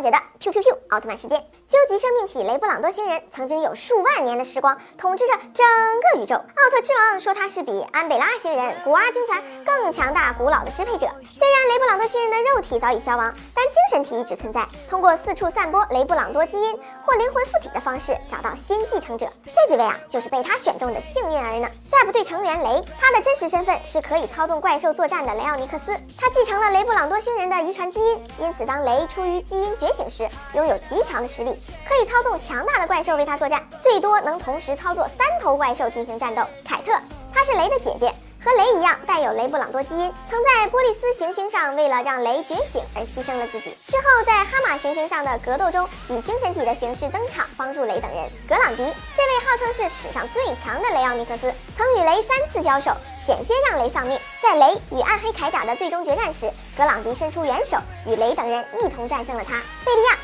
[0.00, 1.44] 姐的 Q Q Q 奥特曼事件。
[1.68, 5.66] 究极生命体雷布朗多星人曾经有数万年的时光统治着整
[6.02, 6.34] 个宇宙。
[6.34, 11.06] 奥特之王说他是比安贝拉星人、古阿金蚕更强大、古老的支配者。
[11.34, 14.66] 虽然雷布朗多星人的肉体早已消亡，但精神体一直存在。
[14.88, 19.26] 通过四处散播雷布朗多基因或灵魂附体的方式找到新继承者。
[19.46, 21.68] 这几位啊，就是被他选中的幸运儿呢。
[21.90, 25.92] 再不对成员雷，他的真实身份是可以操纵怪兽作战的雷奥尼克斯。
[26.18, 31.50] 他继承了雷布朗多星人的遗传基因，因此当雷出于基因觉醒时，拥有极强的实力。
[31.84, 36.40] 可以操纵强大的怪兽为他作战，最多能同时操作三头怪兽进行战斗。
[36.64, 36.92] 凯特，
[37.34, 43.76] 她是雷的姐姐，和雷一样带有雷布朗多基因，曾在波利斯行星上为了让雷觉醒而牺牲了自己。
[43.88, 48.30] 之后在哈马行星上的格斗中，以精神体的形式登场，帮助雷等人。
[48.48, 48.84] 格朗迪，
[49.16, 52.92] 这位号称是史上最强的雷奥尼克斯，曾与雷三次交手，
[53.24, 54.18] 险些让雷丧命。
[54.42, 59.54] 在雷与暗黑铠甲的最终决战时，格朗迪伸出援手，与雷等人一同战胜了他。
[59.84, 60.18] 贝利亚。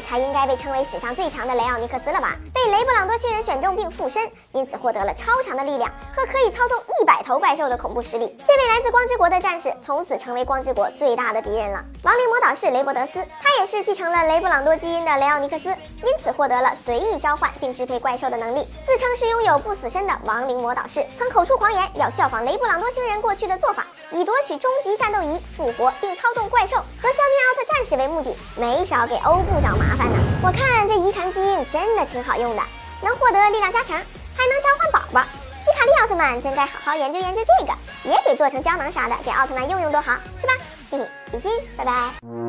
[0.00, 2.36] 才应该被称为史上最强的雷奥尼克斯了吧？
[2.54, 8.36] 被雷布朗多星人选中并附身，因此获得了超强的力量和可以操纵一百头怪兽的恐怖实力。
[8.46, 11.84] 这位来自光之国的战士，从此成为光之国最大的敌人了。
[12.02, 23.86] 亡灵魔导士雷伯德斯，他也是继承了雷布朗多基因的雷奥尼克斯，因此获得了随意召唤并支配怪兽的能力，自称是拥有不死身的亡灵魔导士，曾口出狂言要效仿雷布朗多星人过去的做法。
[24.12, 30.16] 以夺取终极战斗仪、复活并操纵怪兽和消灭奥特战士为目的，没少给欧布找麻烦呢。
[30.42, 32.62] 我看这遗传基因真的挺好用的，
[33.02, 35.22] 能获得力量加成，还能召唤宝宝。
[35.62, 37.72] 希卡利奥特曼真该好好研究研究这个，
[38.02, 40.54] 也给做成胶囊啥的，给奥特曼用用多好，是吧？
[40.90, 42.39] 嘿嘿，比心，拜拜。